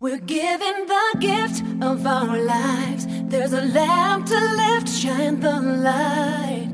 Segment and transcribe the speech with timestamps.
[0.00, 3.06] We're given the gift of our lives.
[3.28, 6.68] There's a lamp to lift, shine the light.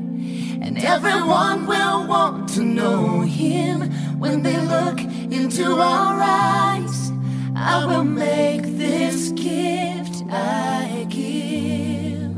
[0.61, 3.89] And everyone will want to know him
[4.19, 4.99] when they look
[5.31, 7.11] into our eyes.
[7.55, 12.35] I will make this gift I give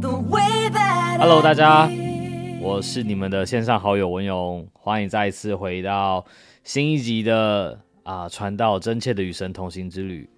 [0.00, 2.60] the way that Hello， I 大家 give.
[2.60, 6.24] 我是你们的线上好友文勇，欢迎再一次回到
[6.62, 10.29] 新一集的 啊传道真切的与神同行之旅。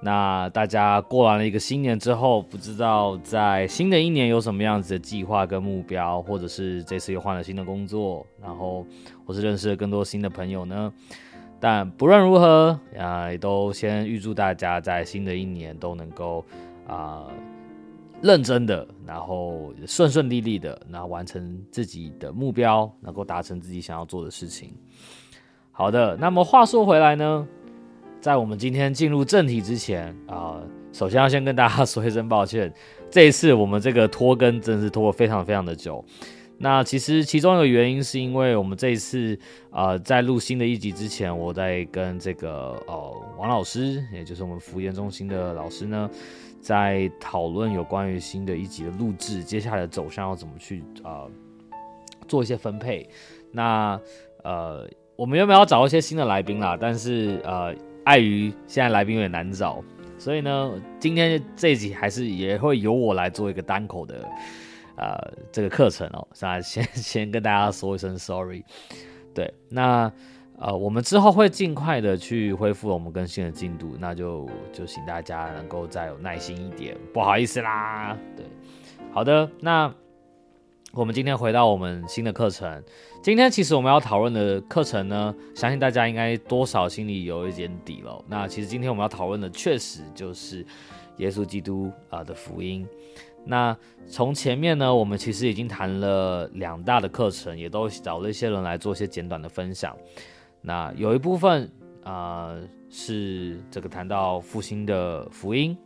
[0.00, 8.86] 那大家过完了一个新年之后，不知道在新的一年有什么样子的计划跟目标，或者是这次又换了新的工作，然后
[9.26, 10.92] 或是认识了更多新的朋友呢？
[11.58, 16.44] 但不论如何啊，也都先预祝大家在新的一年都能够
[16.86, 17.26] 啊、
[18.22, 24.72] 认真的，然后顺顺利利的，然后完成自己的目标，能够达成自己想要做的事情。
[25.78, 27.46] 好的，那么话说回来呢，
[28.20, 30.60] 在我们今天进入正题之前啊、
[30.92, 32.74] 首先要先跟大家说一声抱歉，
[33.08, 36.04] 这一次我们这个拖更真是拖了非常非常的久。
[36.58, 39.38] 那其实其中一个原因是因为我们这一次
[39.70, 46.10] 呃在录新的一集之前，我在跟这个呃王老师，也就是我们福研中心的老师呢，
[46.60, 51.30] 在讨论有关于新的一集的录制，接下来的走向要怎么去呃
[52.26, 53.08] 做一些分配。
[53.52, 53.98] 那
[54.44, 54.88] 呃，
[55.18, 57.74] 我们原本要找一些新的来宾啦，但是呃，
[58.04, 59.82] 碍于现在来宾有点难找，
[60.16, 64.24] 所以呢，今天这一集还是也会由我来做一个单口的
[64.96, 65.18] 呃
[65.50, 66.24] 这个课程哦。
[66.40, 68.62] 那先 先跟大家说一声 sorry。
[69.34, 70.08] 对，那
[70.56, 78.16] 呃，我们之后会尽快的去恢复我们更新的进度，那就就请大家能够再有耐心一点，不好意思啦。
[78.36, 78.46] 对，
[79.12, 79.92] 好的，那
[80.92, 82.84] 我们今天回到我们新的课程，
[83.20, 88.24] 今天其实我们要讨论的课程呢，相信大家应该多少心里有一点底了。
[88.28, 90.64] 那其实今天我们要讨论的，确实就是
[91.16, 92.86] 耶稣基督啊、的福音。
[93.44, 99.96] 那从前面呢，我们其实已经谈了两大的课程，也都找了一些人来做一些简短的分享。
[100.62, 101.70] 那有一部分
[102.04, 102.56] 啊、
[102.88, 105.76] 是这个谈到复兴的福音，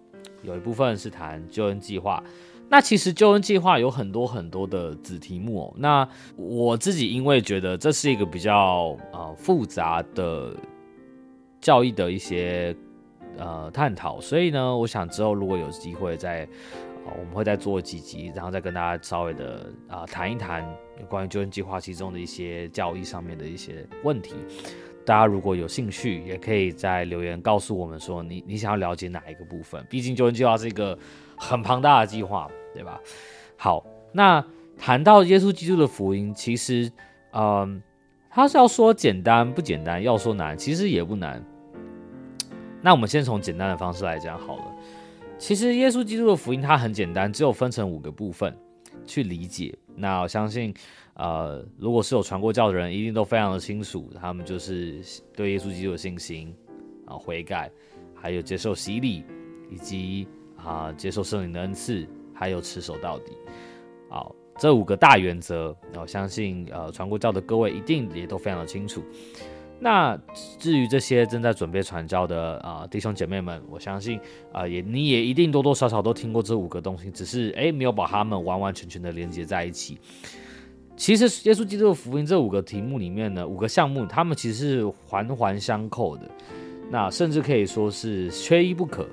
[0.42, 2.22] 有一部分是谈救恩计划。
[2.72, 5.74] 那其实救恩计划有很多很多的子题目哦。
[5.76, 10.56] 那我自己因为觉得这是一个比较呃复杂的
[11.60, 12.74] 教义的一些
[13.36, 16.48] 呃探讨，所以呢，我想之后如果有机会再
[17.18, 20.66] 我们会再做几集，然后再跟大家稍微的啊、谈一谈
[21.10, 24.34] 关于救恩计划其中的一些教义上面的一些问题。
[25.04, 29.84] 大家如果有兴趣，也可以在留言告诉我们说你你想要了解哪一个部分。
[29.90, 30.98] 毕竟救恩计划是一个
[31.36, 33.00] 很庞大的计划，对吧？
[33.56, 34.44] 好，那
[34.78, 36.90] 谈到耶稣基督的福音，其实，
[37.32, 37.82] 嗯，
[38.30, 41.44] 他是要说简单不简单，要说难，其实也不难。
[42.80, 44.64] 那我们先从简单的方式来讲好了。
[45.38, 48.56] 其实耶稣基督的福音它很简单，只有分成五个部分
[49.06, 49.76] 去理解。
[49.94, 50.74] 那我相信，
[51.14, 55.00] 呃，如果是有传过教的人，一定都非常的清楚，他们就是
[55.36, 56.54] 对耶稣基督的信心
[57.06, 57.70] 啊、悔改，
[58.14, 59.24] 还有接受洗礼，
[59.70, 62.06] 以及啊、接受圣灵的恩赐，
[62.42, 63.32] 还有持守到底。
[64.08, 69.00] 好，这五个大原则，我相信呃传过教的各位一定也都非常的清楚。
[69.78, 70.18] 那
[70.58, 74.18] 至于这些正在准备传教的啊、弟兄姐妹们，我相信
[74.50, 79.98] 啊、也你也一定多多少少都听过这五个东西，只是诶没有把它们完完全全的连接在一起。
[80.96, 86.28] 其实耶稣基督的福音这五个题目里面呢，五个项目，他们其实是环环相扣的，
[86.90, 89.06] 那甚至可以说是缺一不可。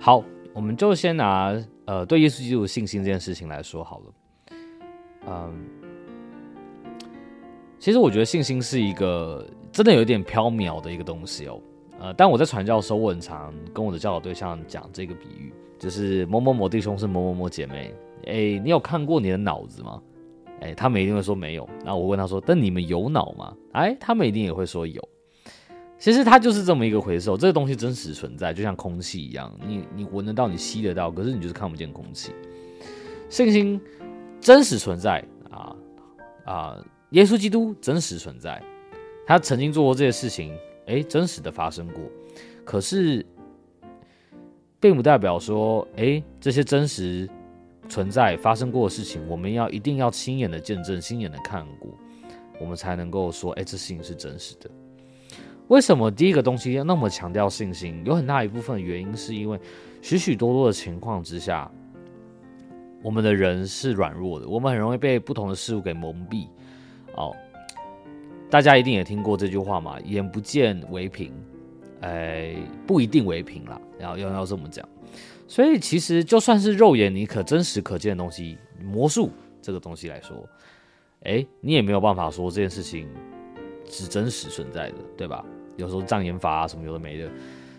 [0.00, 1.54] 好，我们就先拿
[1.90, 4.04] 呃对耶稣基督信心这件事情来说好了。
[5.26, 5.66] 嗯，
[7.80, 11.60] 其实我觉得信心是一个真的有一点缥缈的一个东西哦。
[11.98, 17.92] 呃，但我在传教的时候，我很常跟我的教导对象讲这个比喻，就是某某某弟兄是某某某姐妹。
[18.28, 20.00] 哎，你有看过你的脑子吗？
[20.60, 21.68] 哎，他们一定会说没有。
[21.84, 25.02] 那我问他说：“但你们有脑吗？”哎，他们一定也会说有。
[26.00, 32.32] 其实它就是这么一个回收，这个东西真实存在，就像空气一样，你你闻得到，你吸得到，可是你就是看不见空气。
[33.28, 33.78] 信心
[34.40, 35.76] 真实存在啊
[36.46, 36.84] 啊！
[37.10, 38.62] 耶稣基督真实存在，
[39.26, 40.56] 他曾经做过这些事情，
[40.86, 42.02] 诶，真实的发生过。
[42.64, 43.24] 可是，
[44.80, 47.28] 并不代表说，诶，这些真实
[47.90, 51.90] 存在发生过的事情，我们要一定要亲眼的见证、亲眼的看过，
[52.58, 54.70] 我们才能够说，诶，这事情是真实的。
[55.70, 58.02] 为什么第一个东西要那么强调信心？
[58.04, 59.58] 有很大一部分原因是因为
[60.02, 61.70] 许许多多的情况之下，
[63.04, 66.48] 我们的人是软弱的，我们很容易被不同的事物给蒙蔽。
[67.14, 67.36] 哦，
[68.50, 71.32] 大家一定也听过这句话嘛，“眼不见为凭”，
[72.02, 74.86] 哎，不一定为凭啦，要要要这么讲。
[75.46, 79.30] 所以其实就算是肉眼你可真实可见的东西，魔术
[79.62, 80.44] 这个东西来说，
[81.22, 83.08] 哎，你也没有办法说这件事情
[83.88, 85.44] 是真实存在的，对吧？
[85.80, 87.28] 有时候障眼法啊什么有的没的。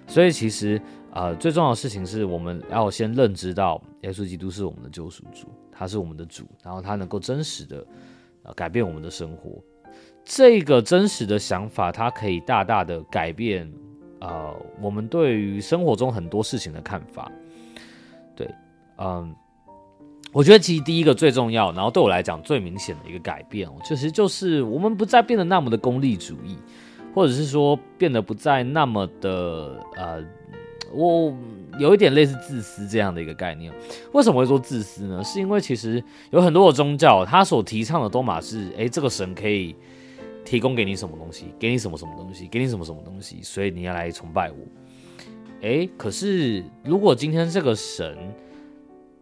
[0.07, 0.81] 所以其实
[1.12, 7.86] 啊，最重要的事情是我们要先认知到耶稣基督是我们的救赎主，他是我们的主，然后他能够真实的
[8.44, 9.62] 啊改变我们的生活。
[10.24, 13.71] 这个真实的想法，它可以大大的改变
[14.19, 17.31] 啊我们对于生活中很多事情的看法。
[18.36, 18.47] 对，
[18.97, 19.33] 嗯，
[20.31, 26.57] 我觉得其实第一个最重要，然后对我来讲最明显的一个改变，其实就是我们不再变得那么的功利主义，
[27.13, 30.23] 或者是说变得不再那么的呃，
[30.93, 31.33] 我
[31.79, 33.71] 有一点类似自私这样的一个概念。
[34.13, 35.23] 为什么会说自私呢？
[35.23, 39.75] 是因为其实有很多的宗教，它所提倡的都马是，哎，这个神可以
[40.43, 44.57] 提供给你什么东西，给你什么什么东西，给你什么什么东西，所以你要来崇拜我。
[45.61, 48.17] 哎，可是如果今天这个神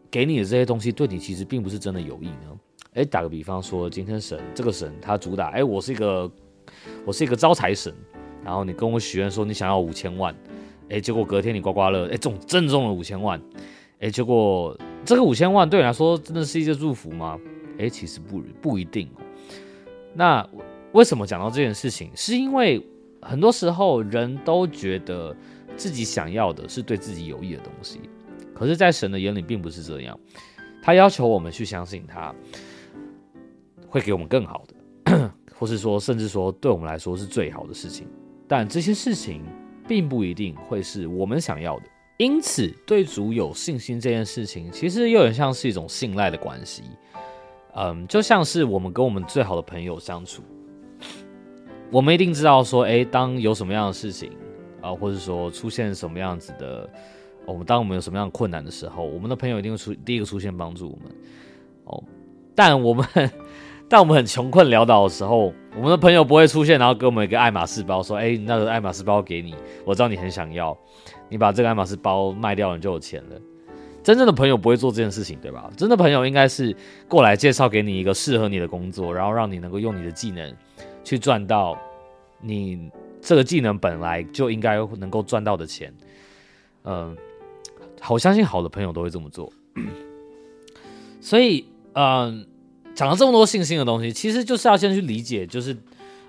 [0.09, 2.57] 给你的这些东西对你其实并不是真的有益呢？
[2.95, 6.31] 哎，打个比方说，今天神这个神他主打，哎，我是一个
[7.05, 7.93] 我是一个招财神，
[8.43, 10.35] 然后你跟我许愿说你想要五千万，
[10.89, 13.41] 哎，结果隔天你刮刮乐，哎中正中了五千万，
[13.99, 17.39] 哎，结果这个五千万对你来说真的是一个祝福吗？
[17.77, 19.09] 哎，其实不不一定。
[20.13, 20.47] 那
[20.91, 22.11] 为什么讲到这件事情？
[22.15, 22.85] 是因为
[23.21, 25.35] 很多时候人都觉得。
[25.77, 28.01] 自己想要的是对自己有益的东西，
[28.53, 30.19] 可是，在神的眼里并不是这样。
[30.83, 32.35] 他要求我们去相信他
[33.87, 34.73] 会给我们更好的，
[35.59, 38.07] 或是说，甚至说，对我们来说是最好的事情。
[38.47, 39.43] 但这些事情
[39.87, 41.83] 并不一定会是我们想要的。
[42.17, 46.83] 因此，对主有信心这件事情，其实又很像是一种信赖的关系。
[47.75, 50.41] 嗯，就像是我们跟我们最好的朋友相处，
[51.91, 54.31] 我们一定知道说，诶，当有什么样的事情。
[54.81, 56.89] 啊，或者说出现什么样子的，
[57.45, 61.13] 我们当我们有什么样困难的时候，我们的朋友一定会出第一个出现帮助我们。
[61.83, 62.01] 哦，
[62.55, 63.05] 但我们
[63.89, 70.77] 但我们很穷困潦倒的时候，我们的朋友不会出现，然后给我们一个爱马仕包，说：“哎，那个爱马仕包给你，我知道你很想要，
[71.27, 73.35] 你把这个爱马仕包卖掉，你就有钱了。”
[74.03, 75.69] 真正的朋友不会做这件事情，对吧？
[75.75, 76.75] 真的朋友应该是
[77.07, 80.55] 过来介绍给你一个适合你的工作，然后让你能够用你的技能
[81.03, 81.77] 去赚到
[82.41, 82.89] 你。
[83.21, 85.93] 这个技能本来就应该能够赚到的钱，
[86.85, 87.13] 嗯，
[87.99, 89.51] 好相信好的朋友都会这么做。
[91.19, 91.65] 所以，
[91.95, 92.47] 嗯，
[92.99, 95.73] 讲了这么多信心的东西，其实就是要先去理解，就是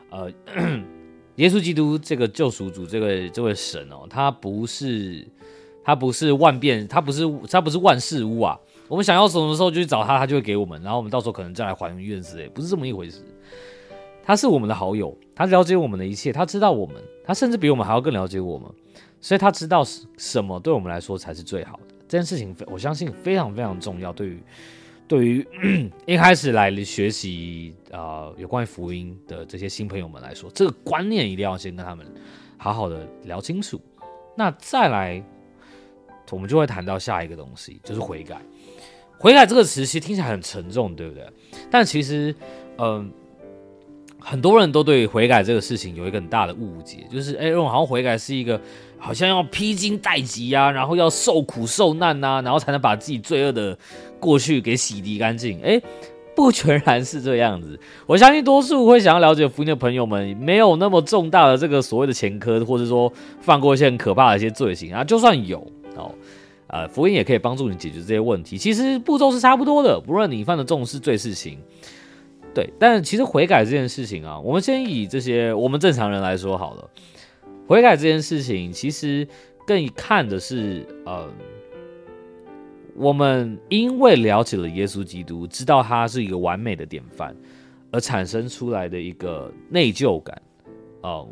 [0.08, 0.31] 呃，
[1.34, 5.26] 耶稣基督这个救赎主，这个这位神哦，他不是
[5.84, 8.56] 他不是万变，他不是他不是万事屋啊。
[8.87, 13.20] 我们想要什么时候就去找他，他就会给我们，然后我们到时候可能再来还愿之类，不是这么一回事。
[14.22, 18.70] 他是我们的好友，他了解我们的一切，他知道我们，他甚至比我们还要更了解我们，
[19.20, 21.94] 所以他知道什什么对我们来说才是最好的。
[22.06, 24.12] 这件事情，我相信非常非常重要。
[24.12, 24.40] 对于
[25.10, 25.44] 对于
[26.06, 32.06] 一开始来学习啊有关于福音的这些新朋友们来说，这个观念一定要先跟他们
[32.56, 33.80] 好好的聊清楚。
[34.36, 35.20] 那再来，
[36.30, 38.40] 我们就会谈到下一个东西，就是悔改。
[39.18, 41.28] 悔改这个词其实听起来很沉重，对不对？
[41.68, 42.32] 但其实，
[42.78, 43.12] 嗯。
[44.20, 48.61] 很多人都对悔改这个事情有一个很大的误解，就是哎，认为好像悔改是一个
[48.99, 53.77] 好像要披荆戴棘啊，然后要受苦受难呐，然后才能把自己罪恶的
[54.19, 55.58] 过去给洗涤干净。
[55.62, 55.81] 哎，
[56.36, 57.79] 不全然是这样子。
[58.06, 65.03] 我相信多数会想要了解福音的朋友们，没有那么重大的这个所谓的前科，或者说犯过一些很可怕的一些罪行啊。
[65.03, 65.58] 就算有
[65.96, 66.15] 哦，
[66.67, 68.58] 呃，福音也可以帮助你解决这些问题。
[68.58, 71.58] 其实步骤是差不多的，不论你犯的重是罪事情。
[72.52, 76.90] 对，但其实悔改这件事情啊，我们先以这些我们正常人来说好了。
[77.69, 79.26] 悔改这件事情，其实
[79.64, 81.32] 更看的是，呃，
[82.96, 87.32] 我们因为了解了耶稣基督，知道他是一个完美的典范，
[87.92, 90.42] 而产生出来的一个内疚感。
[91.02, 91.28] 哦，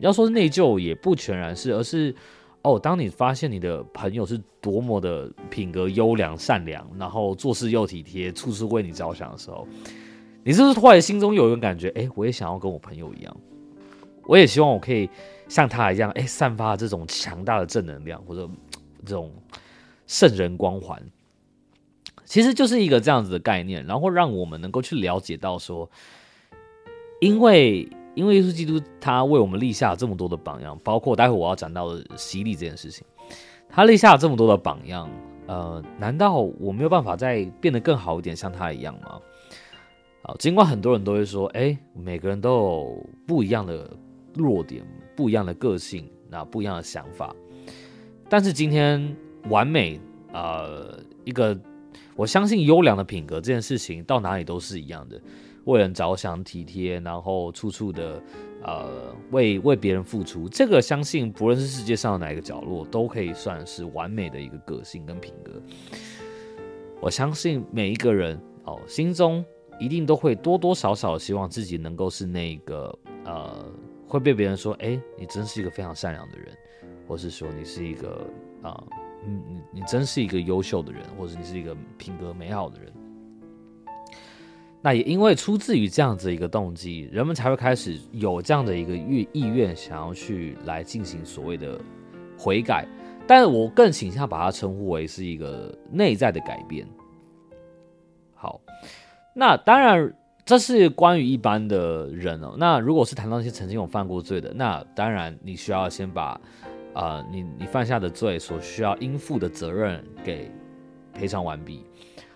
[0.00, 2.14] 要说是内疚，也不全然是，而是
[2.60, 9.66] 哦，当你发现你的朋友是多么的品格优良、善良，然后做事又体贴，处处为你着想的时候。
[10.42, 11.88] 你是不是突然心中有一个感觉？
[11.90, 13.36] 哎，我也想要跟我朋友一样，
[14.24, 15.08] 我也希望我可以
[15.48, 18.48] 像他一样，哎，散发这种强大的正能量或者
[19.04, 19.30] 这种
[20.06, 21.00] 圣人光环。
[22.24, 25.90] 其实就是一个这样子的概念，然后让我们能够去了解到说，
[27.20, 33.04] 因为因为耶稣基督他为我们立下这么多的榜样，包括待会我要讲到的洗礼这件事情，
[33.68, 35.10] 他立下了这么多的榜样，
[35.48, 39.20] 呃，难道我没有办法再变得更好一点，像他一样吗？
[40.38, 43.90] 尽管很多人都会说，哎，每个人都有不一样的
[44.34, 44.84] 弱点，
[45.16, 47.34] 不一样的个性，那不一样的想法。
[48.28, 49.16] 但是今天
[49.48, 50.00] 完美，
[50.32, 51.58] 呃，一个
[52.14, 55.20] 我相信优良的品格这件事情到哪里都是一样的，
[55.64, 58.22] 为人着想、体贴，然后处处的
[58.62, 65.52] 呃为为别人付出，这个相信不论是世界上的哪一个角落，都可以算是完美的一个个性跟品格。
[67.00, 69.44] 我相信每一个人哦，心中
[69.80, 73.66] 一定都会多多少少希望自己能够是那个呃
[74.06, 76.56] 会被别人说，哎，你真是一个非常善良的人。
[77.08, 78.24] 或是说你是一个
[78.62, 78.80] 啊，
[79.26, 82.92] 你你你真是一个优秀的人，或者你是一个品格美好的人。
[84.80, 91.80] 那也因为出自于这样子一个动机，人们才会开始有这样的一个意意愿，想要去来进行所谓的
[92.38, 92.86] 悔改。
[93.26, 96.86] 但我更倾向把它称呼为是一个内在的改变。
[98.36, 98.60] 好，
[99.34, 102.54] 那当然这是关于一般的人哦。
[102.58, 106.40] 那如果是谈到那些曾经有犯过罪的，那当然你需要先把。
[106.92, 110.50] 啊，你你犯下的罪所需要应负的责任给
[111.14, 111.86] 赔偿完毕。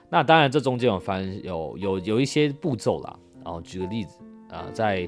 [0.08, 3.18] 那当然，这中间有翻有有有一些步骤啦。
[3.44, 4.20] 哦，举个例子
[4.50, 5.00] 啊，在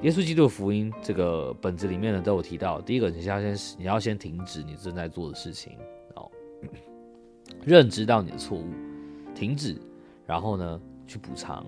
[0.00, 2.80] 耶稣基督福音这个本子里面呢，都有提到。
[2.80, 5.76] 第一个，你要先你要先停止你正在做的事情，
[6.14, 6.30] 哦，
[7.62, 8.64] 认知到你的错误，
[9.34, 9.78] 停止，
[10.26, 11.66] 然后呢去补偿。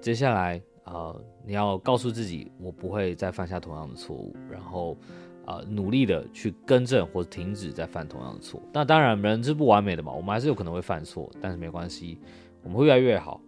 [0.00, 1.14] 接下来啊，
[1.44, 4.96] 你要告诉自己，我不会再犯下同样的错误，然后。
[5.44, 8.62] 啊，努力的去更正或者停止再犯同样的错。
[8.72, 12.16] 那当然，人是不完美的嘛，我们还是有可能会犯错，但是没关系，
[12.62, 13.40] 我们会越来越好，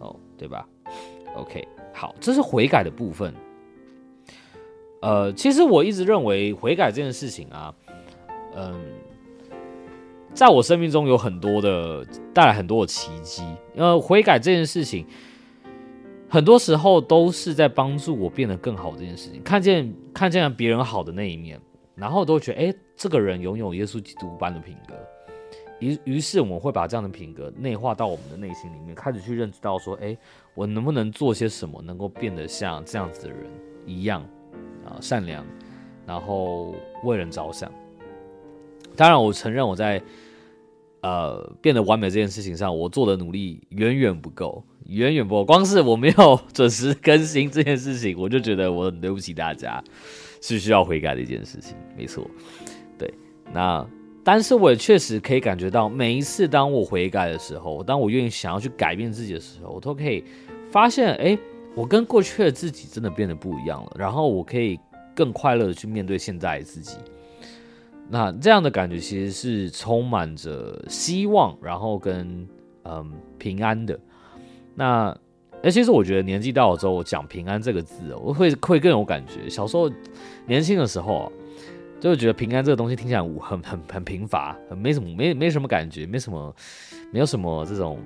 [0.00, 0.68] 哦，对吧
[1.36, 3.32] ？OK，好，这是悔改的部分。
[5.00, 7.72] 呃，其实我一直认为悔改这件事情啊，
[8.56, 8.74] 嗯，
[10.38, 13.42] 在我生命中有很多的带来很多的奇迹。
[13.74, 15.04] 呃，悔改这件事情。
[16.28, 21.60] 很多时候都是在帮助我变得更好这件事情，看见看见了别人好的那一面，
[21.96, 24.94] 然后都觉得，哎，这个人拥有耶稣基督般的品格，
[25.80, 30.16] 于于是我们会把这样的品格内化到我们的内心里面，开始去认知到说，哎，
[30.54, 33.50] 我能不能做些什么，能够变得像这样子的人
[33.84, 34.22] 一样
[34.86, 35.44] 啊，善良，
[36.06, 37.68] 然后为人着想。
[38.94, 40.02] 当然，我承认我在
[41.08, 44.62] 呃变得完美这件事情上，我做的努力远远不够。
[44.86, 49.84] 远远不够光是我没有准时更新这件事情，我就觉得我很对不起大家，
[50.40, 51.76] 是需要悔改的一件事情。
[51.94, 52.26] 没错，
[52.98, 53.12] 对。
[53.52, 53.86] 那
[54.24, 60.24] 但是我也确实可以感觉到，每一次当我悔改的时候，当我愿意想要去改变自己的时候，我都可以
[60.70, 61.38] 发现，哎，
[61.74, 63.92] 我跟过去的自己真的变得不一样了。
[63.98, 64.80] 然后我可以
[65.14, 66.96] 更快乐的去面对现在的自己。
[68.08, 72.48] 那这样的感觉其实是充满着希望，然后跟
[72.84, 73.98] 嗯平安的。
[74.74, 75.14] 那，
[75.62, 79.48] 哎，其实我觉得年纪到了之后，我讲平安这个字，我会会更有感觉。
[79.50, 79.90] 小时候
[80.46, 81.32] 年轻的时候啊，
[82.00, 86.54] 就觉得平安这个东西听起来很很很贫乏，很没什么没没什么感觉，没什么
[87.10, 87.98] 没有什么这种，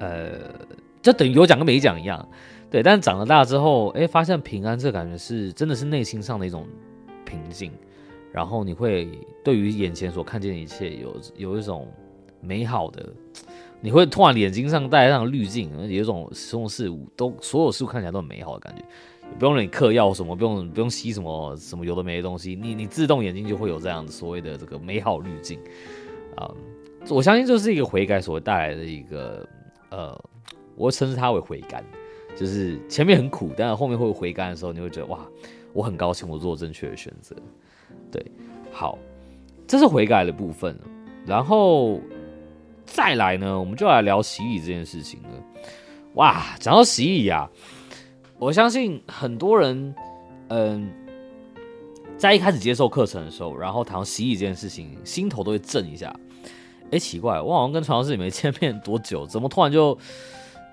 [0.00, 0.32] 呃，
[1.00, 2.28] 就等于有讲跟没讲一样。
[2.70, 6.66] 对，但长了大之后，哎，发现平安这感觉是真的是内心上的一种
[7.24, 7.72] 平静，
[8.32, 9.08] 然后你会
[9.44, 11.88] 对于眼前所看见的一切有有一种
[12.40, 13.08] 美好的。
[13.80, 18.84] 你会突然眼睛上带上滤镜，有一种所有事物都所有事物看起来都很美好的感觉，
[19.38, 25.60] 不用你嗑药什么，不用不用吸什么什么有的没的东西，你你自动眼睛就会有这样子所谓的这个美好滤镜
[26.34, 26.52] 啊！
[27.08, 29.48] 我相信这是一个悔改所带来的一个
[29.90, 30.20] 呃，
[30.74, 31.84] 我称之它为悔甘，
[32.34, 35.24] 就是前面很苦，但是后面会回甘的时候，你会觉得哇，
[35.72, 37.36] 我很高兴我做正确的选择。
[38.10, 38.24] 对，
[38.72, 38.98] 好，
[39.66, 40.78] 这是悔改的部分，
[41.26, 42.00] 然后。
[42.90, 45.28] 再来呢，我们就来聊洗礼这件事情了。
[46.14, 47.46] 哇，讲到洗礼啊，
[48.38, 49.94] 我相信很多人，
[50.48, 50.90] 嗯，
[52.16, 56.10] 在一开始接受课程的时候，然后谈到洗礼这件事情，心头都会震一下。
[56.90, 59.96] 哎，奇怪，我好像跟传教士也没见面多久，怎么突然就，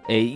[0.07, 0.33] 哎，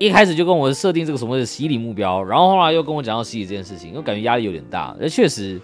[0.00, 4.96] 一开始就跟我设定这个什么的洗礼目标，然后后来又跟我讲到洗礼这件事情，又感觉压力有点大。
[4.98, 5.60] 那确实，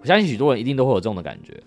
[0.00, 1.60] 我相信许多人一定都会有这种的感觉。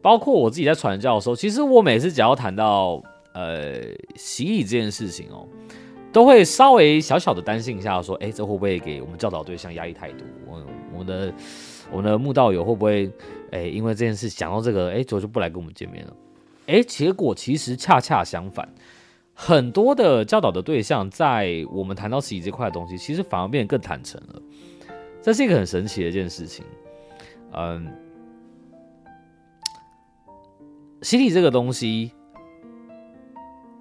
[0.00, 3.02] 包括我自己在传教的时候，其实我每次只要谈到
[3.34, 3.80] 呃
[4.16, 5.46] 洗礼这件事情哦，
[6.12, 10.26] 都会稍微小小的担心一下，说，哎，这会不会给我们教导对象压力太多？
[10.46, 10.66] 我
[10.98, 11.34] 我的
[11.90, 13.10] 我的慕道友会不会，
[13.50, 16.12] 哎，因为这件事想到这个，哎，就就不来跟我们见面了？
[16.66, 18.68] 哎，结果其实恰恰相反，
[19.34, 24.40] 很多的教导的对象在我们谈到洗礼这块的东西，其实反而变得更坦诚了。
[25.20, 26.64] 这是一个很神奇的一件事情，
[27.52, 27.92] 嗯。
[31.00, 32.10] 洗礼这个东西，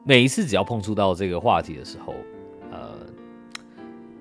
[0.06, 2.14] 每一次只要碰触到这个话题的时候，
[2.72, 2.96] 呃，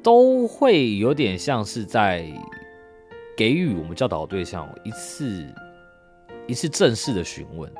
[0.02, 2.26] 都会有点像是在
[3.36, 5.46] 给予我们教导对象一次
[6.46, 7.70] 一次正式的询问，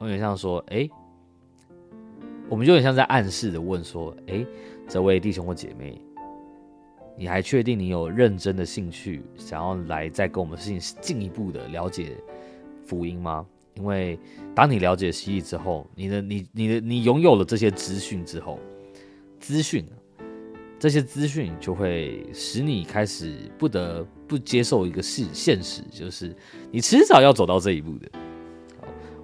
[0.00, 0.90] 有点像说，哎，
[2.48, 4.44] 我们有点像在暗示的问说，哎，
[4.88, 6.02] 这位弟兄或姐妹，
[7.16, 12.16] 你还确定你有认真的兴趣，想要来再跟我们事情进一步的了解
[12.84, 13.46] 福音吗？
[13.74, 14.18] 因为
[14.54, 18.58] 当你了解蜥蜴之后，你的你你的你拥有了这些资讯之后，
[19.38, 19.84] 资讯。
[20.78, 26.34] 这些资讯就会使你开始不得不接受一个事现实，就是
[26.70, 28.08] 你迟早要走到这一步的。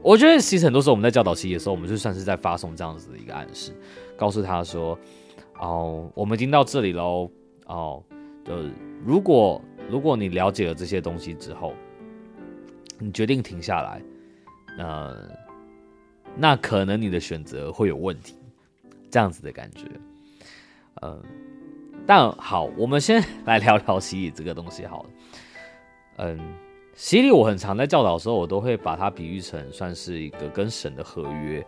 [0.02, 3.73] 我觉得其实很多时候我们在教导蜥蜴的时候，我们就算是在发送这样子的一个暗示，
[4.19, 4.99] 告诉他说
[5.59, 7.31] ：“哦，我们已经到这里喽。
[7.66, 8.02] 哦，
[8.44, 8.54] 就，
[9.04, 11.75] 如果如果你了解了这些东西之后，
[12.99, 14.02] 你决定停下来，
[14.78, 15.16] 呃，
[16.37, 18.37] 那可能你的选择会有问题。
[19.11, 19.87] 这样子的感觉，
[21.02, 21.23] 呃。”
[22.08, 25.11] 但好，我们先来聊聊洗礼这个东西好了。
[26.18, 26.38] 嗯，
[26.94, 31.66] 洗礼我很常在教导的时候，我都会把它比喻成算是一个跟神的合约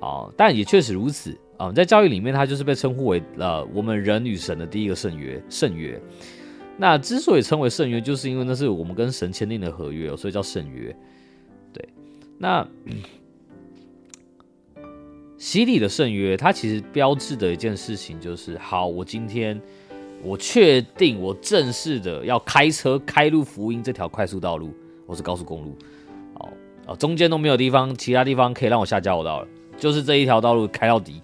[0.00, 0.28] 啊。
[0.36, 5.42] 但也确实如此啊，在教育里面，它就是被称呼为呃我们人与神的第一个圣约。
[5.48, 6.00] 圣约。
[6.76, 10.96] 那之所以称为圣约，就是因为那是我们跟神签订的合约，所以叫圣约。
[11.72, 11.88] 对，
[12.38, 12.66] 那。
[15.36, 19.58] 洗礼的圣约，它其实标志的一件事情就是：好，我今天
[20.22, 24.74] 我确定我正式的要开车开入福音这条快速道路，
[25.06, 25.74] 我是高速公路，
[26.34, 26.48] 哦
[26.88, 29.48] 哦，中间都没有地方，其他地方可以让我下交流道了，
[29.80, 31.22] 就是这一条道路开到底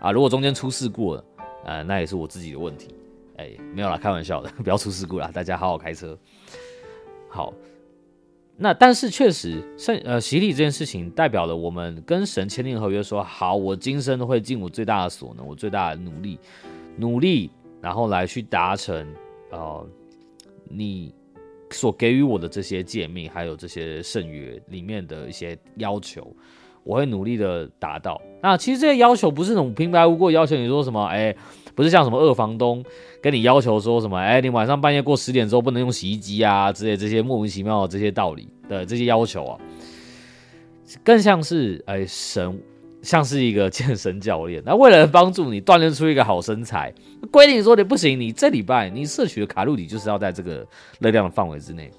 [0.00, 0.10] 啊！
[0.10, 1.24] 如果中间出事故了，
[1.64, 2.88] 呃，那也是我自己的问题，
[3.36, 6.18] 哎，没有啦，开玩笑的， 不要出事故啦，大家好好开车，
[7.30, 7.54] 好。
[8.54, 16.38] 那但是确实圣呃洗礼这件事情代表了我们跟神签订合约，说好我今生会尽我最大的所能，我最大的努力
[16.96, 19.06] 努力，然后来去达成
[19.50, 19.86] 呃
[20.68, 21.14] 你
[21.70, 26.34] 所给予我的这些诫命，还有这些圣约里面的一些要求，
[26.84, 28.20] 我会努力的达到。
[28.42, 31.34] 那其实这些要求不是那种平白无故要求，你说什么哎？
[31.74, 32.84] 不是像什么二房东
[33.22, 39.58] 跟你要求说什么，哎，你晚上半夜过十点之后不能用洗衣机啊之类这些莫名其妙的这些道理的这些要求啊，
[41.02, 42.60] 更像是哎神
[43.00, 46.92] 像是一个健身教练，那为了帮助你锻炼出一个好身材，
[47.30, 50.66] 规定说你不行，你这礼拜你摄取的卡路里就是要在这个
[51.00, 51.90] 热量的范围之内，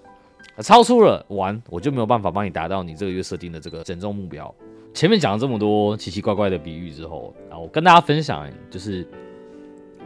[0.62, 4.54] 超出了完我就没有办法帮你达到你这个月设定的这个减重目标。
[4.94, 9.08] 前面讲了这么多奇奇怪怪的比喻之后，然后我跟大家分享就是。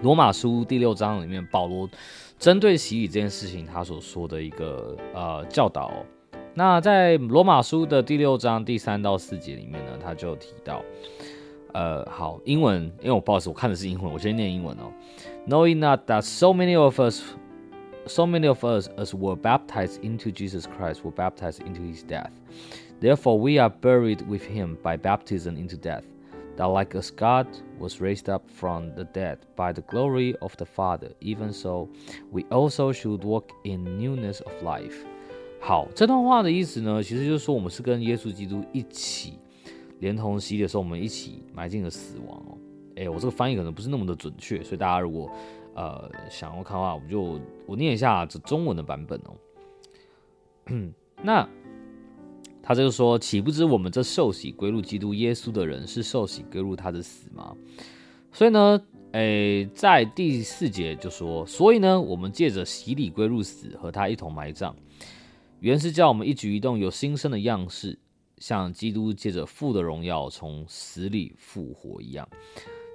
[0.04, 1.90] 罗马书第六章里面，保罗
[2.38, 5.92] 针对洗礼这件事情，他所说的一个呃教导。
[6.54, 10.84] 那在罗马书的第六章第三到四节里面呢，他就提到，
[11.74, 14.94] 呃，好，英文，因为我不好意思，我看的是英文，我先念英文哦。
[15.48, 17.24] Knowing that so many of us,
[18.07, 22.33] so many of us as were baptized into Jesus Christ were baptized into His death,
[23.01, 26.05] therefore we are buried with Him by baptism into death.
[26.57, 27.47] That like as God
[27.79, 31.88] was raised up from the dead by the glory of the Father, even so
[32.31, 35.07] we also should walk in newness of life.
[35.61, 39.38] 好，这段话的意思呢，其实就是说我们是跟耶稣基督一起，
[40.01, 42.59] 连同洗礼的时候，我们一起埋进了死亡哦。
[42.97, 45.31] 哎，我这个翻译可能不是那么的准确，所以大家如果
[45.78, 49.34] 呃想要看的话，我们就我念一下这中文的版本哦。
[51.24, 51.48] 那
[52.62, 57.56] 他就说：“岂不知我们这受洗归入基督耶稣的人，是受洗归入他的死吗？”
[58.34, 58.82] 所以呢，
[59.13, 64.76] 诶，在第四节就说：“所以呢，我们借着洗礼归入死，和他一同埋葬，
[65.62, 67.98] 原是叫我们一举一动有新生的样式，
[68.38, 72.28] 像基督借着父的荣耀从死里复活一样。”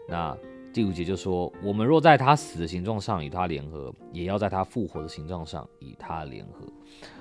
[0.07, 0.37] 那
[0.73, 6.67] 第五节就说：“我们若在他死的形状上与他联合，也要在他复活的形状上与他联合。”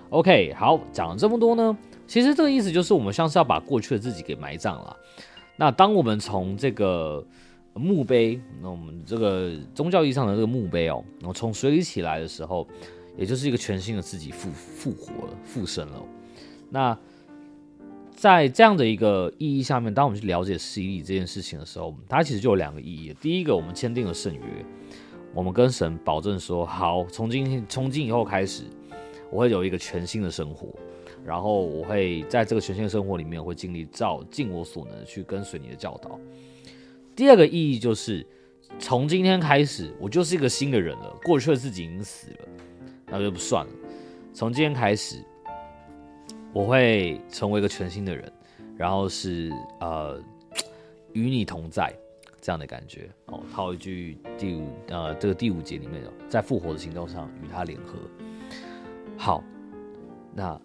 [0.09, 4.95] OK，好，讲了这么多呢，其实这个意思就是我们像是要把过去的自己给埋葬了。
[5.57, 7.25] 那当我们从这个
[7.73, 12.67] 墓碑，那我们这个宗教意义上的这个墓碑哦，然后从水里起来的时候，
[13.17, 16.01] 也就是一个全新的自己复复活了、复生了。
[16.69, 16.97] 那
[18.21, 23.11] 在这样的一个意义下面，当我们去了解洗礼这件事情的时候，它其实就有两个意义。
[23.19, 24.41] 第一个，我们签订了圣约，
[25.33, 28.65] 我们跟神保证说，好，从今天从今以后开始。
[29.31, 30.67] 我会有一个全新的生活，
[31.25, 36.19] 然后我会在这个全新的生活里面，会尽力照尽我所能去跟随你的教导。
[37.15, 38.23] 第二个意义就是，
[38.77, 41.17] 从今天开始，我就是一个新的人了。
[41.23, 42.47] 过去的自己已经死了，
[43.07, 43.71] 那就不算了。
[44.31, 45.23] 从今天开始，
[46.53, 48.31] 我会成为一个全新的人，
[48.77, 50.21] 然后是呃
[51.13, 51.93] 与你同在
[52.41, 53.09] 这样的感觉。
[53.27, 57.95] 哦，套一句第五呃这个第五节里面的，在复活的行动上与他联合。
[59.17, 59.43] 好，
[60.33, 60.59] 那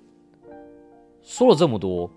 [1.22, 2.10] 说了这么多，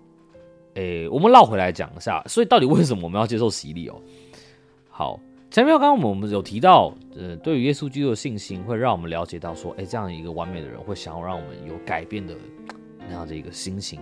[0.74, 4.00] 诶，我们绕回来讲一下，所以到底为什么我们要接受洗礼哦？
[4.88, 12.34] 好，前面刚刚我们有提到，呃，对于耶稣基督的信心，会让我们了解到说，诶，这样一个完美的人会想要让我们有改变的
[13.10, 14.00] 那样的一个心情，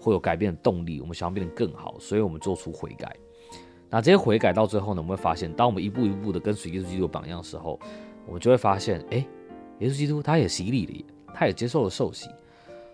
[0.00, 3.14] 会有改变的动力，我们想要变得更好，所以我们做出悔改。
[3.88, 7.78] 那这些悔改到最后呢，我们会发现，当我们一步一步的跟随耶稣基督的榜样的时候，
[8.26, 9.24] 我们就会发现，哎，
[9.78, 11.04] 耶稣基督他也洗礼了。
[11.32, 12.28] 他也接受了受洗，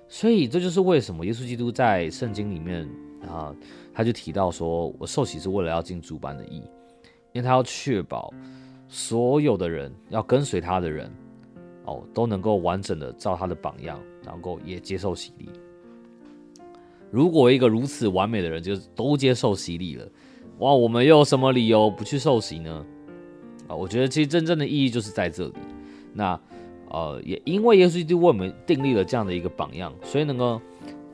[0.08, 2.86] 所以这就是为什么耶稣基督在圣经里面
[3.26, 3.52] 啊，
[3.94, 6.58] 他就提到说，我受洗是为了要进主班的义，
[7.32, 8.32] 因为他要确保
[8.88, 11.10] 所有的人要跟随他的人
[11.86, 15.48] 哦，都能够完整的照他的榜样，然后也接受洗礼。
[17.10, 20.06] 如果一个如此完美的人就是都接受洗礼了，
[20.58, 22.84] 哇，我们又有什么理由不去受洗呢？
[23.68, 25.54] 啊，我觉得其实真正的意义就是在这里。
[26.12, 26.38] 那。
[26.88, 30.62] 呃，也因为耶稣基督为我们订立了这样的一个榜样，所以能够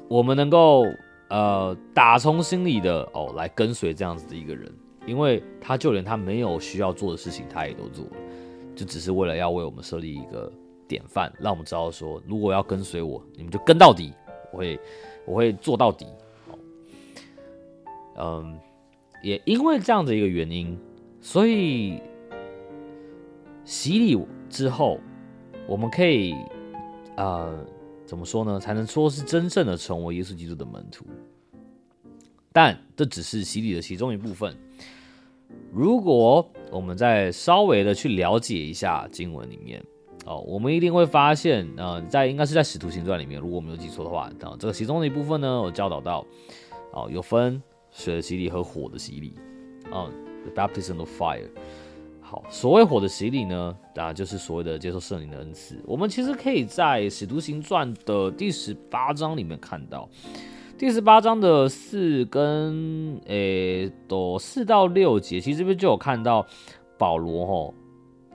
[0.07, 0.85] 我们能够
[1.31, 4.71] 呃打从心里的哦来跟随这样子的一个人，
[5.07, 8.13] 因为他就连他没有需要做的事情，他也都做了，
[8.77, 10.53] 就只是为了要为我们设立一个
[10.93, 14.13] 典范，让我们知道说，如果要跟随我，你们就跟到底，
[14.53, 14.81] 我会
[15.25, 16.07] 我会做到底。
[18.19, 18.59] 嗯，
[19.23, 20.79] 也因为这样的一个原因，
[21.21, 22.01] 所以
[23.65, 24.99] 洗礼之后。
[25.69, 26.35] 我们可以，
[27.17, 27.65] 呃，
[28.05, 28.59] 怎么说呢？
[28.59, 31.07] 才能说是真正的成为耶稣基督的门徒？
[32.53, 34.55] 但这只是洗礼的其中一部分。
[35.73, 39.81] 如果我们再稍微的去了解一下经文里面，
[40.25, 46.25] 哦，我们一定会发现，呃，在应该是在使徒行传里面，如果没有记错的话，啊，这个其中的一部分呢，我教导到，
[46.93, 49.35] 哦，有分水的洗礼和火的洗礼，
[49.91, 50.09] 啊
[50.45, 51.49] ，the baptism of fire。
[52.21, 55.77] 好，所谓火的洗礼呢，啊，就是所谓的接受圣灵的恩赐。
[55.85, 60.09] 我们其实可以在《使徒行传》的第十八章里面看到，
[60.79, 66.47] 第十八章的四跟诶，都四到六节，其实这边就有看到
[66.97, 67.75] 保罗吼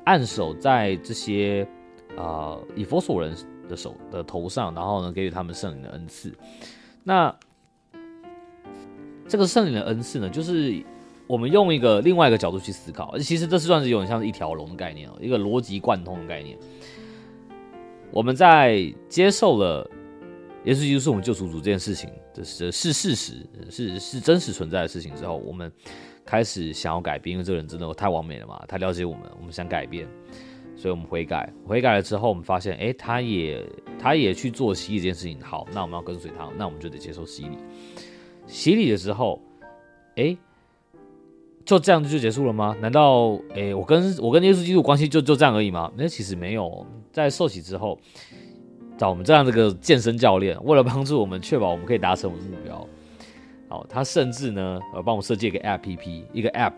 [0.03, 1.67] 按手在这些
[2.15, 3.35] 啊以佛所人
[3.67, 6.31] 的手的头上，然后呢给予他们圣灵的恩赐。
[7.03, 7.35] 那
[9.27, 10.83] 这个圣灵的恩赐呢，就是。
[11.27, 16.57] 我们用一个另外一个角度去思考，其实这是算是有点像是一条龙的概念哦，一个逻辑贯通的概念。
[18.13, 19.85] 我们在接受了
[20.63, 25.69] 耶稣基督是我们救赎主这件事情，这是是事实，是是真实存在的事情之后，我们
[26.23, 30.07] 开始想要改变，因为这个人真的太完美了嘛，太了解我们，我们想改变，
[30.77, 33.61] 所以我们悔改，悔改了之后，我们发现，哎，他也
[33.99, 37.57] 他也去做洗礼这件事情，好，那我们要跟随他，那我们就得接受洗礼。
[38.45, 39.41] 洗礼的时候，
[40.15, 40.37] 哎。
[41.65, 42.73] 就这样就结束了吗？
[42.79, 45.91] 难道诶，我跟我跟耶稣基督关系就就这样而已吗？
[45.97, 47.99] 那其实没有，在受洗之后，
[48.97, 52.87] 找我们这样这个健身教练，为了帮助我们确保我们可以达成我们的目标，
[53.67, 56.71] 好，他甚至呢，呃，帮我设计一个 APP，一个 App，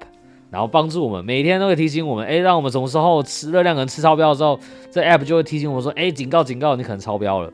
[0.50, 4.60] 然后帮助我们每天都会提醒我们，哎，让我们什么时候吃热量可能吃超标的时候，
[4.92, 7.54] 这 App 就会提醒我们说，哎，警告警告，你可能超标了。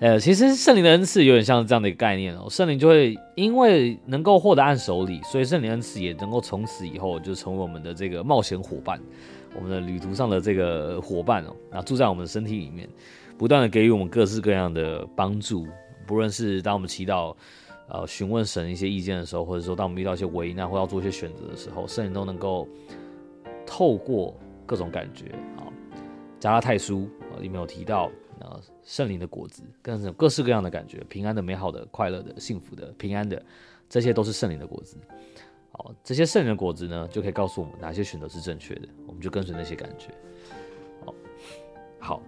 [0.00, 8.98] 呃，其实圣灵的恩赐有点像这样的一个概念哦，圣灵就会因为能够获得按手礼，所以圣灵恩赐也能够从此以后就成为我们的这个冒险伙伴，
[9.54, 12.88] 我们的旅途上的这个伙伴哦，那住在我们的身体里面，
[13.36, 15.66] 不断的给予我们各式各样的帮助，
[16.06, 17.34] 不论是当我们祈祷、
[17.90, 22.66] 呃询问神一些意见的时候，或者说当我们遇到一些危难或要做一些选择的时候，圣灵都能够
[23.66, 25.26] 透过各种感觉
[25.56, 25.68] 啊，
[26.38, 27.08] 加拉太书
[27.40, 28.10] 里面有提到。
[28.40, 33.44] 啊，圣灵的果子，各种各式各样的感觉，平安的、美好的、快乐的、幸福的、平安的，
[33.86, 34.96] 这些都是圣灵的果子。
[35.72, 40.08] 好，这些圣灵的果子呢，就可以告诉我们哪些选择是正确的，我们就跟随那些感觉。
[41.04, 41.14] 好，
[41.98, 42.22] 好，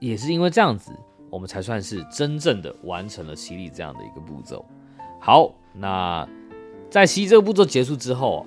[0.00, 0.90] 也是因为这样子，
[1.34, 4.64] 我们才算是真正的完成了洗礼这样的一个步骤。
[5.18, 6.24] 好，那
[6.88, 8.46] 在洗这个步骤结束之后，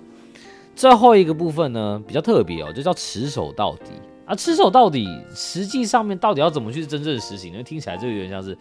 [0.74, 3.92] 最后一个部分呢，比较特别哦，就叫持守到底。
[4.26, 7.52] 啊，持守到底，实际上面到底要怎么去真正实行？
[7.52, 8.58] 因为听起来就有点像是，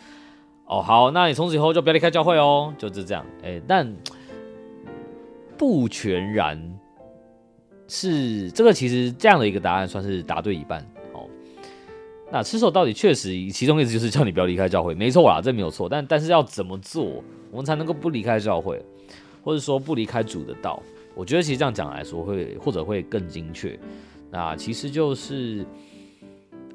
[0.64, 3.24] 哦，好，那你从此以后就不要离开教会哦，就是这样。
[3.44, 3.94] 哎，但
[5.56, 6.60] 不全然
[7.86, 10.84] 是这个，其实这样的一个答案算是答对一半。
[12.30, 15.88] 那吃手到底确实，其中意思就是叫你不要离开教会，没错啦，这没有错。
[15.88, 18.84] 但但是要怎么做，我们才能够不离开教会，
[19.44, 20.82] 或者说不离开主的道？
[21.14, 23.78] 我觉得其实这样讲来说，会或者会更精确。
[24.30, 25.64] 那其实就是，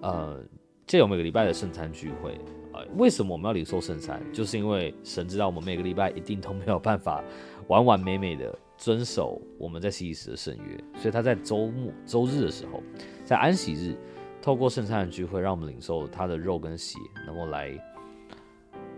[0.02, 0.42] 呃，
[0.88, 2.40] 借有每个礼拜的圣餐聚会，
[2.74, 4.20] 呃，为什么我们要领受圣餐？
[4.34, 7.22] 就是因为神知道我们每个礼拜一定都没有办法
[7.68, 12.82] 完完美美的遵守我们在西时的圣约，所以他在周末、周日的时候，
[13.26, 13.96] 在安息日，
[14.42, 17.72] 透过圣餐的聚会，让我们领受他的肉跟血，能够来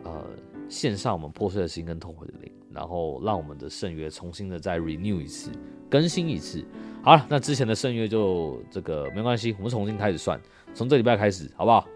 [0.04, 0.26] 呃
[0.70, 5.52] 献上我们破碎的心跟痛悔的灵，然后让我们的圣约重新的再 renew 一次，
[5.90, 6.64] 更新一次。
[7.04, 10.40] 好了，那之前的圣约就这个没关系，我们重新开始算，
[10.74, 11.88] 从这礼拜开始，好不好？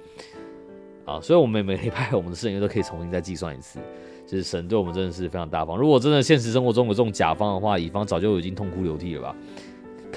[1.05, 3.79] 啊，所以我们每礼拜我们的圣约都可以重新再计算一次。
[4.27, 5.77] 就是神对我们真的是非常大方。
[5.77, 9.35] 如果真的现实生活中有这种甲方的话，乙方早就已经痛哭流涕了吧？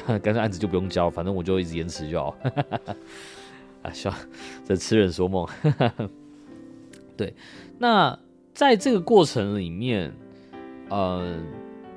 [0.06, 2.36] 看，干脆案子就不用交，反正我就一直延迟就好。
[3.82, 4.12] 啊，笑，
[4.66, 5.48] 这痴人说梦。
[7.16, 7.34] 对，
[7.78, 8.18] 那
[8.52, 10.12] 在这个过程里面，
[10.88, 11.38] 呃，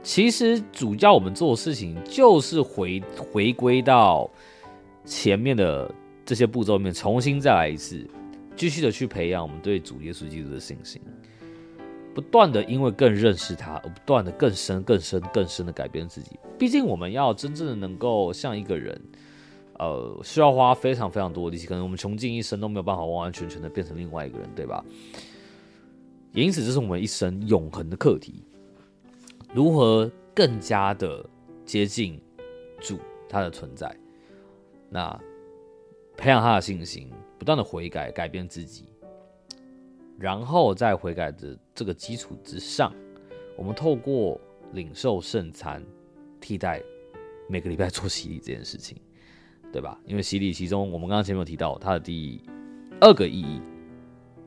[0.02, 4.30] 其实主教我们做的事情就是回回归到
[5.04, 5.94] 前面的
[6.26, 8.06] 这些步骤里面，重新再来一次，
[8.56, 11.02] 继续的去培养我们对主耶稣基督的信心。
[12.14, 16.40] 不断的因为更认识他，而不断的更深、更深、更深的改变自己。
[16.58, 19.02] 毕竟我们要真正的能够像一个人，
[19.80, 24.84] 呃，需要花非常非常多的力气，可能我们穷尽一生都没有办法完完全全的变成另外一个人，对吧？
[26.34, 28.44] 因此，这是我们一生永恒的课题：
[29.54, 31.24] 如何更加的
[31.66, 32.22] 接近
[32.80, 33.96] 主他的存在，
[34.90, 35.20] 那
[36.16, 38.86] 培养他的信心，不断的悔改，改变自己。
[40.20, 42.94] 然后在悔改的这个基础之上，
[43.58, 44.40] 我们透过
[44.74, 45.84] 领受圣餐，
[46.40, 46.82] 替代
[47.48, 48.98] 每个礼拜做洗礼这件事情，
[49.72, 50.00] 对吧？
[50.06, 52.42] 因为洗礼其中，我们刚刚前面有提到它的第
[53.02, 53.62] 二个意义，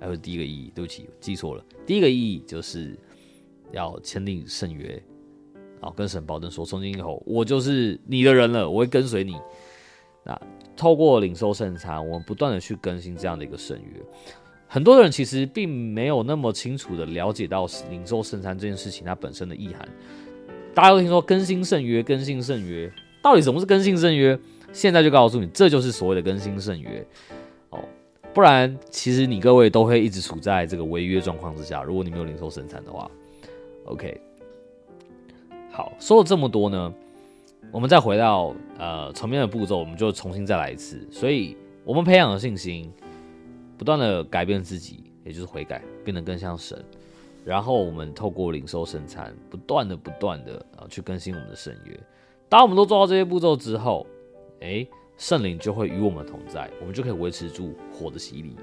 [0.01, 1.65] 还有第一个意义，对不起，记错了。
[1.85, 2.99] 第一个意义就是
[3.73, 5.03] 要签订圣约，
[5.81, 9.37] 然后跟神保证说，从今以后我就是你的人了，我会跟随你。
[10.25, 10.41] 那
[10.77, 14.03] 透过领受圣餐，我们不断的去更新这样的一个圣约。
[14.69, 19.89] 很多人其实并没有那么清楚的了解到零售圣餐这件事情它本身的意涵。
[20.75, 24.39] 大家都听说更新圣约，更新圣约，到底什么是更新圣约？
[24.73, 27.07] 现在就告诉你，这就是所谓的更新圣约。
[27.71, 27.79] 哦，
[28.35, 31.83] 不然其实你各位都会一直处在这个违约状况之下。
[31.83, 33.11] 如果你没有零售生产的话
[33.87, 34.21] ，OK。
[35.71, 36.93] 好，说了这么多呢，
[37.71, 41.01] 我们再回到呃层面的步骤，我们就重新再来一次。
[41.11, 42.93] 所以我们培养的信心。
[43.77, 46.85] 不断的改变自己，也就是悔改，变得更像神。
[47.45, 51.99] 然后我们透过领受圣餐，不断的、不断的啊，去更新我们的圣约。
[52.49, 54.07] 当我们都做到这些步骤之后，
[54.61, 54.87] 哎，
[55.17, 58.57] 圣灵就会与我们同在，我们就可以维持住火的洗礼。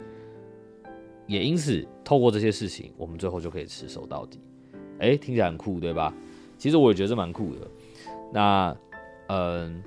[1.27, 4.41] 也因此，透过这些事情，我们最后就可以持守到底。
[4.99, 6.13] 哎，听起来很酷，对吧？
[6.57, 7.67] 其实我也觉得蛮酷的。
[8.33, 8.75] 那，
[9.27, 9.81] 嗯，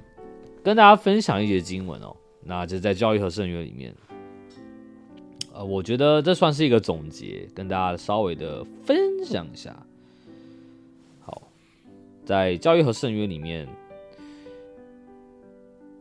[0.62, 3.94] 跟大家分享一节经文哦，那就在教育和圣约里面。
[5.56, 9.74] 呃，我觉得这算是一个总结，跟大家稍微的分享一下。
[11.20, 11.42] 好，
[12.26, 13.66] 在教育和圣约里面，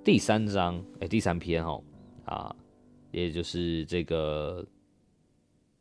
[0.03, 1.81] 第三章，哎，第三篇哈，
[2.25, 2.53] 啊，
[3.11, 4.65] 也就是这个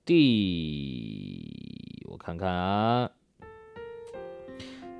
[0.05, 1.43] 第，
[2.09, 3.11] 我看看啊，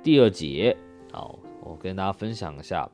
[0.03, 0.75] 第二节，
[1.13, 2.91] 好，我跟大家分享一下。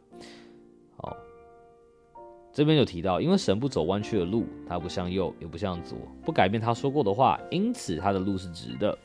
[2.54, 8.98] 这边有提到，因为神不走弯曲的路，他不向右，也不向左，不改变他说过的话，因此他的路是直的，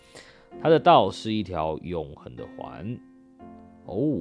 [0.61, 2.99] 他的道是一条永恒的环。
[3.85, 4.21] 哦，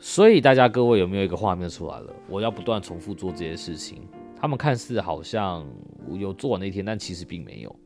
[0.00, 2.12] 所以大家各位有没有一个画面出来了？
[2.28, 4.02] 我要不断重复做这些事情，
[4.34, 5.64] 他们看似好像
[6.12, 7.76] 有做完那天，但其实并没有。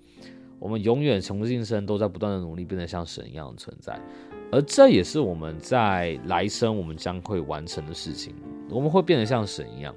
[0.59, 4.01] 我们永远从今生都在不断的努力，变得像神一样的存在，
[4.53, 8.35] 而这也是我们在来生我们将会完成的事情。
[8.71, 9.95] 我们会变得像神一样，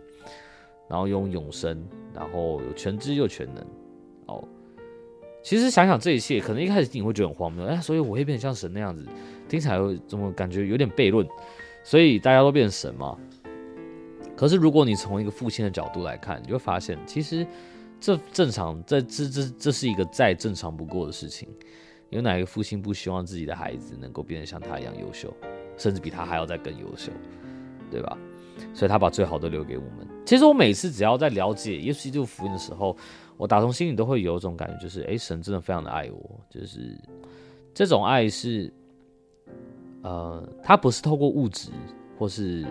[0.89, 3.63] 然后拥永生，然后有全知又全能。
[4.27, 4.43] 哦，
[5.43, 9.05] 其实想想这一切，可能一开始你会觉得很荒谬，哎，所以我会变得像神那样子，
[9.49, 11.27] 听起来会怎么感觉有点悖论？
[11.83, 13.17] 所以大家都变成神嘛？
[14.37, 17.45] 可是如果你从一个父亲的角度来看，你就会发现，其实
[17.99, 21.47] 这正常，这这这这是一个再正常不过的事情。
[22.15, 25.33] 有哪个父亲不希望自己的孩子能够变得像他一样优秀，
[25.77, 27.11] 甚至比他还要再更优秀，
[27.91, 28.17] 对吧？
[28.73, 30.07] 所以他把最好的留给我们。
[30.25, 32.95] 其实我每次只要在了解耶稣基督福音的时候，
[33.35, 36.39] 我打从心里都会有一种感觉，就是哎，神真的非常的爱我。
[36.49, 36.97] 就是
[37.73, 38.73] 这种爱是，
[40.01, 41.69] 呃，他不是透过物质，
[42.17, 42.65] 或是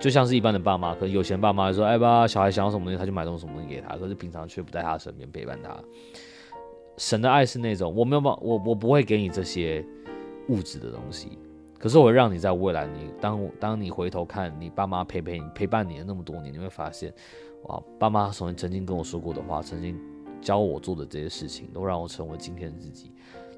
[0.00, 5.78] 就像是一般的爸妈，可能有钱爸妈说，哎吧，小孩想要什么东西，他就买东西什么东西给他，可是平常却不在他身边陪伴他。
[6.98, 9.84] 神的爱是那种，我没有办，我我不会给你这些
[10.48, 11.38] 物质的东西。
[11.78, 17.14] 可是我让你在未来，你当当你回头看你爸妈陪陪你陪伴你的那么多年，你会发现，
[17.68, 19.96] 哇，爸妈曾曾经跟我说过的话，曾经
[20.40, 23.12] 教我做的这些事情，都让我成为今天的自己，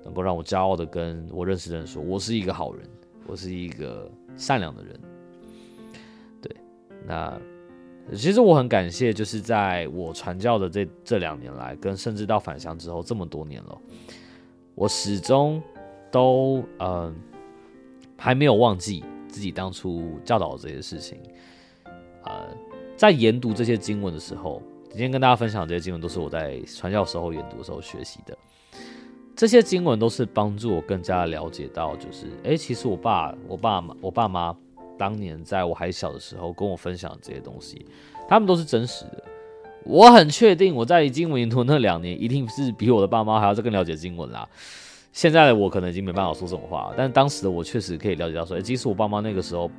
[0.05, 2.87] 能够让我骄傲的跟我认识的人说，我是一个好人，
[3.27, 5.01] 我是一个善良的人。
[6.43, 6.55] 对，
[7.07, 7.41] 那
[8.15, 13.79] 其实我很感谢，就是在我传教的这这两年来，跟甚至到返乡之后这么多年了，
[14.75, 15.63] 我始终
[16.11, 17.15] 都嗯
[18.17, 21.19] 还没有忘记自己当初教导的这些事情。
[22.25, 22.49] 呃，
[22.97, 24.61] 在研读这些经文的时候，
[24.91, 28.37] 今天跟大家分享这些经文，都是我在传教时候研读的时候学习的。
[29.37, 34.55] 这些经文都是帮助我更加了解到，就是哎，其实我爸、我爸妈、我爸妈
[35.01, 37.87] 当年在我还小的时候跟我分享这些东西，
[38.29, 39.25] 他们都是真实的。
[39.85, 44.47] 我很确定我在经文研读那两年，一定是比我的爸妈还要再更了解经文啦。
[45.11, 49.71] 现在的我可能已经没办法说这种话，但当时的我确实可以了解到，说哎，即使我爸妈那个时候。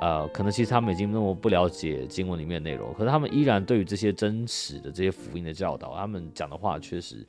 [0.00, 7.26] 呃，可能其实他们已经那么不了解经文里面的内容，可是他们依然对于这些真实的这些福音的教导，他们讲的话确实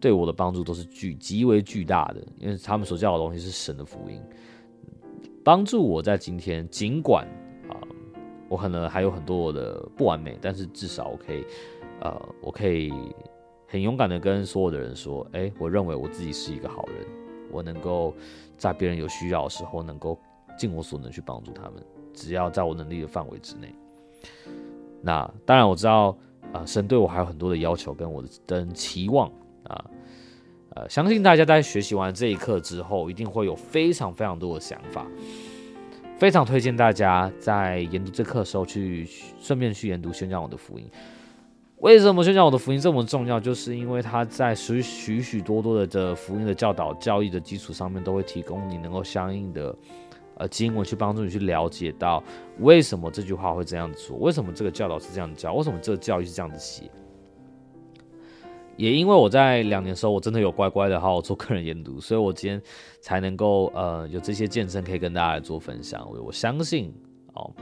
[0.00, 4.18] 对我的帮助都是巨极为巨大的，因为他们所教的东西是神的福音，
[5.48, 7.26] 帮助我在今天，尽管
[7.70, 7.80] 啊，
[8.50, 11.42] 我可能还有很多的不完美，但是至少我可以，
[12.02, 12.92] 呃，我可以
[13.66, 17.06] 很勇敢的跟所有的人说，哎，我认为我自己是一个好人，
[17.50, 18.12] 我能够
[18.58, 20.18] 在别人有需要的时候，能够
[20.58, 21.82] 尽我所能去帮助他们。
[22.12, 23.74] 只要在我能力的范围之内，
[25.00, 26.14] 那当然我知道
[26.52, 29.32] 啊，神对我还有很多的要求跟我的跟期望
[29.64, 29.82] 啊，
[30.86, 35.06] 相信大家在学习完这一课之后，一定会有非常非常多的想法，
[36.18, 39.08] 非常推荐大家在研读这课的时候去
[39.40, 40.86] 顺便去研读宣讲我的福音。
[41.78, 43.40] 为什么宣讲我的福音这么重要？
[43.40, 49.74] 就是因为他在许许许多多的这福音的教导教义的基础上面，都会提供你能够相应的。
[50.40, 52.22] 呃，经文去帮助你去了解到
[52.60, 56.88] 为什么这句话会这样子说，为什么这个教导是这样教，为什么这个教育是这样子写。
[58.78, 62.62] 也因为我在两年的时候，我真的有乖乖的好好做个人研读，所以我今天
[63.00, 66.08] 才能够呃有这些见证可以跟大家来做分享。
[66.08, 66.94] 我我相信
[67.34, 67.52] 哦，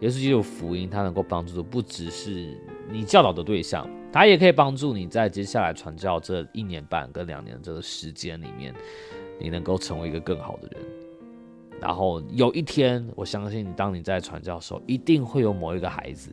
[0.00, 2.58] 耶稣基督福音它能够帮助的不只是
[2.90, 8.74] 你教导的对象，它也可以帮助你在接下来传教这一年半跟两年这个时间里面，
[9.38, 10.80] 你能够成为一个更好的人。
[11.80, 16.30] 然后有一天，我相信当你在传教的时候，一定会有某一个孩子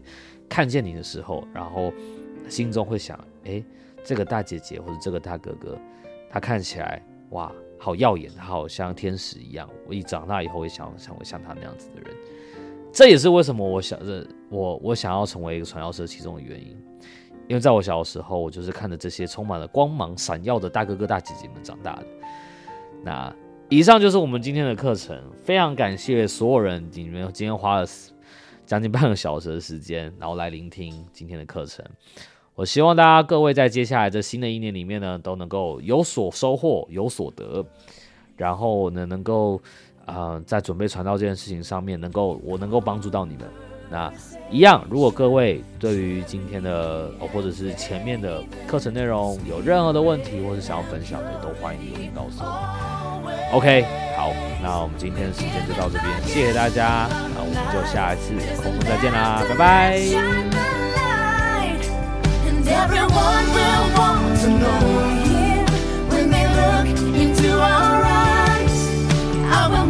[0.47, 1.91] 看见你的时候，然后
[2.47, 3.61] 心中会想：哎，
[4.03, 5.77] 这个大姐姐或者这个大哥哥，
[6.29, 9.69] 他看起来哇，好耀眼，好像天使一样。
[9.87, 12.15] 我一长大以后，会想成为像他那样子的人。
[12.91, 16.77] 这也是为什么我想着我我想要成为一个传教士其中的原因，
[17.47, 22.05] 因为在我小的时候，我就是看着这些充满了光芒闪耀的大哥哥大姐姐们长大的。
[23.03, 23.35] 那。
[23.69, 27.87] 以上就是我们今天的课程，非常感谢所有人，你们今天花了
[28.65, 31.85] 将近半个小时的时间，然后来聆听今天的课程。
[32.55, 37.65] 我希望大家各位在接下来这新的一年里面呢，都能够有所收获，有所得，
[38.35, 39.59] 然后呢，能够
[40.05, 43.47] 啊，在准备传道这件事情上面，能够我能够帮助到你们。
[43.89, 44.11] 那
[44.49, 53.57] 一样，如果各位对于今天的或者是前面的课程内容有任何的问题，或是想要分享的，都欢迎留言告诉我。
[53.57, 53.83] OK，
[54.15, 60.60] 好，那我们今天的时间就到这边，谢谢大家，那我们就下一次空中再见啦，拜拜。
[62.61, 64.81] and everyone will want to know
[65.25, 65.65] you
[66.09, 68.77] when they look into our eyes.
[69.49, 69.89] I will